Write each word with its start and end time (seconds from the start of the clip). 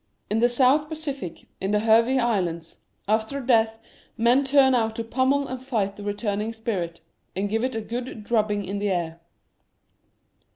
In 0.31 0.39
the 0.39 0.49
South 0.49 0.89
Pacific, 0.89 1.45
in 1.61 1.69
the 1.69 1.81
Hervey 1.81 2.17
Islands, 2.17 2.77
after 3.07 3.37
a 3.37 3.45
death 3.45 3.77
men 4.17 4.43
turn 4.43 4.73
out 4.73 4.95
to 4.95 5.03
pummel 5.03 5.47
and 5.47 5.61
fight 5.61 5.95
the 5.95 6.01
returning 6.01 6.53
spirit, 6.53 7.01
and 7.35 7.51
give 7.51 7.63
it 7.63 7.75
a 7.75 7.81
good 7.81 8.23
drubbing 8.23 8.65
in 8.65 8.79
the 8.79 8.89
air. 8.89 9.19